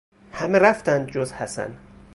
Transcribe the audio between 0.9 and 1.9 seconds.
جز حسن.